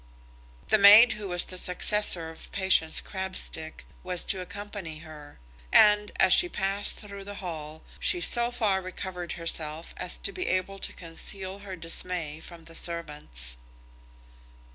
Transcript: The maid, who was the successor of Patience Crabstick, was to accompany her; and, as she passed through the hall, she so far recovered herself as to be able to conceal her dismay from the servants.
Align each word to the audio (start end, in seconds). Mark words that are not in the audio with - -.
The 0.69 0.79
maid, 0.79 1.11
who 1.13 1.27
was 1.27 1.45
the 1.45 1.57
successor 1.59 2.31
of 2.31 2.51
Patience 2.51 3.01
Crabstick, 3.01 3.85
was 4.03 4.23
to 4.23 4.41
accompany 4.41 4.97
her; 5.05 5.37
and, 5.71 6.11
as 6.19 6.33
she 6.33 6.49
passed 6.49 6.97
through 6.99 7.23
the 7.23 7.35
hall, 7.35 7.83
she 7.99 8.19
so 8.19 8.49
far 8.49 8.81
recovered 8.81 9.33
herself 9.33 9.93
as 9.97 10.17
to 10.17 10.31
be 10.31 10.47
able 10.47 10.79
to 10.79 10.91
conceal 10.93 11.59
her 11.59 11.75
dismay 11.75 12.39
from 12.39 12.63
the 12.65 12.73
servants. 12.73 13.57